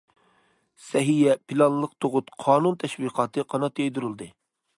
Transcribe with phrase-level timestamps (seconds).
[0.85, 4.31] سەھىيە، پىلانلىق تۇغۇت، قانۇن تەشۋىقاتى قانات يايدۇرۇلدى.